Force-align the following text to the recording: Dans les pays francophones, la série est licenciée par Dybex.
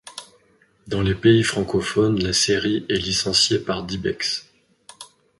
Dans 0.87 1.03
les 1.03 1.13
pays 1.13 1.43
francophones, 1.43 2.23
la 2.23 2.33
série 2.33 2.87
est 2.89 2.97
licenciée 2.97 3.59
par 3.59 3.83
Dybex. 3.83 4.49